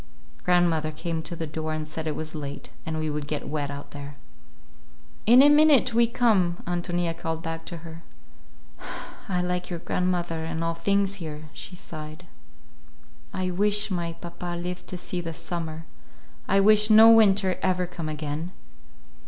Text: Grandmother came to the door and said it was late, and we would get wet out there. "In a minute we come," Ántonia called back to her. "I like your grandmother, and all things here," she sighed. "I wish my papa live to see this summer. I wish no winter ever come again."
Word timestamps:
Grandmother 0.43 0.89
came 0.91 1.21
to 1.21 1.35
the 1.35 1.45
door 1.45 1.73
and 1.73 1.87
said 1.87 2.07
it 2.07 2.15
was 2.15 2.33
late, 2.33 2.71
and 2.87 2.97
we 2.97 3.07
would 3.07 3.27
get 3.27 3.47
wet 3.47 3.69
out 3.69 3.91
there. 3.91 4.15
"In 5.27 5.43
a 5.43 5.47
minute 5.47 5.93
we 5.93 6.07
come," 6.07 6.57
Ántonia 6.65 7.15
called 7.15 7.43
back 7.43 7.65
to 7.65 7.77
her. 7.85 8.01
"I 9.29 9.43
like 9.43 9.69
your 9.69 9.77
grandmother, 9.77 10.43
and 10.43 10.63
all 10.63 10.73
things 10.73 11.17
here," 11.21 11.43
she 11.53 11.75
sighed. 11.75 12.25
"I 13.31 13.51
wish 13.51 13.91
my 13.91 14.13
papa 14.13 14.55
live 14.59 14.87
to 14.87 14.97
see 14.97 15.21
this 15.21 15.37
summer. 15.37 15.85
I 16.47 16.61
wish 16.61 16.89
no 16.89 17.11
winter 17.11 17.59
ever 17.61 17.85
come 17.85 18.09
again." 18.09 18.53